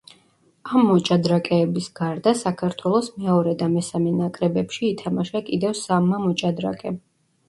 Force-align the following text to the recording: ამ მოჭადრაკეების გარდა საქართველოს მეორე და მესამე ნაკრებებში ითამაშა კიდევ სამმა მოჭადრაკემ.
ამ 0.77 0.87
მოჭადრაკეების 0.91 1.89
გარდა 1.99 2.31
საქართველოს 2.39 3.09
მეორე 3.25 3.53
და 3.59 3.67
მესამე 3.73 4.13
ნაკრებებში 4.21 4.81
ითამაშა 4.93 5.43
კიდევ 5.51 5.77
სამმა 5.81 6.23
მოჭადრაკემ. 6.25 6.99